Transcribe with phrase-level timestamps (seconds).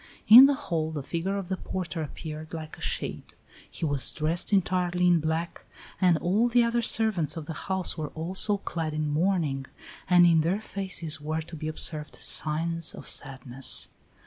[0.27, 3.35] In the hall the figure of the porter appeared like a shade;
[3.69, 5.63] he was dressed entirely in black,
[6.01, 9.67] and all the other servants of the house were also clad in mourning,
[10.09, 13.89] and in their faces were to be observed signs of sadness.